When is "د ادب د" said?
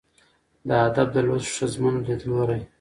0.67-1.17